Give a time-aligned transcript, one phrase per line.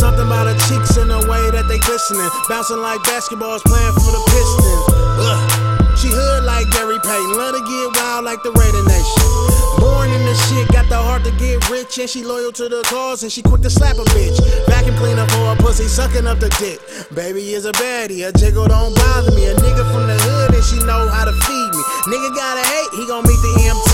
[0.00, 2.30] Something about her cheeks and the way that they glistening.
[2.48, 4.82] Bouncing like basketballs playing for the Pistons.
[5.20, 5.70] Ugh.
[6.00, 7.36] She hood like Gary Payton.
[7.36, 9.28] Love to get wild like the Raider Nation.
[9.76, 11.98] Born in the shit, got the heart to get rich.
[12.00, 14.40] And she loyal to the cause and she quick to slap a bitch.
[14.64, 16.80] Vacuum cleaner for a pussy, sucking up the dick.
[17.12, 19.52] Baby is a baddie, a jiggle don't bother me.
[19.52, 21.82] A nigga from the hood and she know how to feed me.
[22.08, 23.92] Nigga gotta hate, he gon' meet the MT.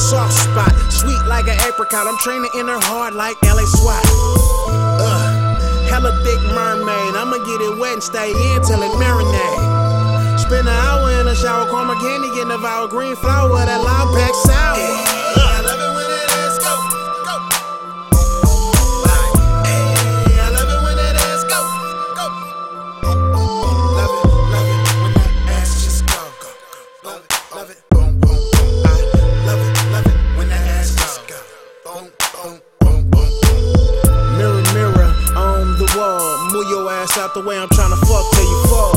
[0.00, 0.72] Soft spot,
[1.38, 2.02] like an apricot.
[2.10, 4.02] I'm training in her hard like LA SWAT.
[4.98, 7.14] Ugh, hella thick mermaid.
[7.14, 9.62] I'ma get it wet and stay in till it marinate.
[10.34, 14.10] Spend an hour in the shower, karma candy, getting a vowel green flower, that loud
[14.18, 14.34] pack
[37.08, 37.58] ass out the way.
[37.58, 38.96] I'm tryna fuck till you fall.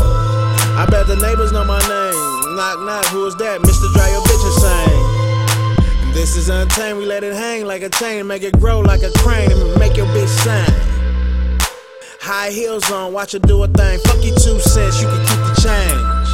[0.77, 2.55] I bet the neighbors know my name.
[2.55, 3.61] Knock, knock, who is that?
[3.61, 3.87] Mr.
[3.93, 6.13] Dry your bitch insane.
[6.13, 9.11] This is untamed, we let it hang like a chain, make it grow like a
[9.19, 10.75] crane, and make your bitch sing.
[12.19, 13.99] High heels on, watch her do a thing.
[14.05, 16.27] Fuck you two cents, you can keep the change.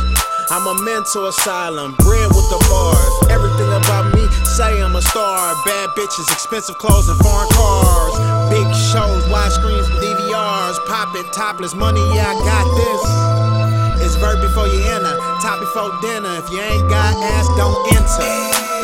[0.49, 3.31] I'm a mental asylum, bred with the bars.
[3.31, 4.25] Everything about me
[4.57, 5.53] say I'm a star.
[5.65, 8.36] Bad bitches, expensive clothes, and foreign cars.
[8.57, 12.01] Big shows, wide screens, DVRs, pop it, topless money.
[12.15, 14.03] Yeah, I got this.
[14.03, 16.33] It's verb before you enter, top before dinner.
[16.37, 18.76] If you ain't got ass, don't enter.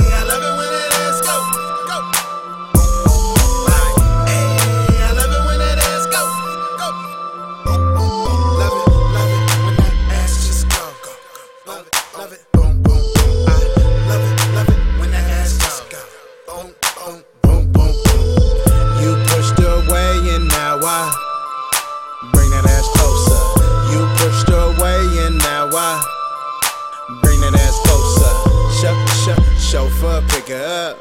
[29.73, 30.97] Chauffeur, pick her up.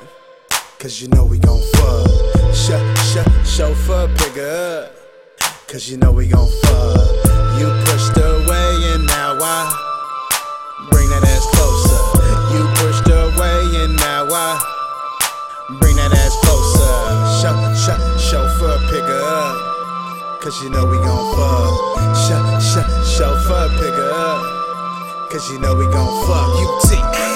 [0.78, 2.09] Cause you know we gon' fuck.
[2.55, 2.72] Sh
[3.05, 5.49] sh chauffeur, pick her up.
[5.69, 7.05] Cause you know we gon' fuck.
[7.60, 9.60] You pushed away and now I
[10.91, 12.00] bring that ass closer.
[12.56, 14.56] You pushed away and now I
[15.78, 16.97] bring that ass closer.
[17.37, 20.41] Sh sh chauffeur, pick her up.
[20.41, 21.77] Cause you know we gon' fuck.
[22.25, 22.33] Sh
[22.72, 22.81] sh
[23.19, 25.31] chauffeur, pick her up.
[25.31, 26.59] Cause you know we gon' fuck.
[26.59, 27.31] You T.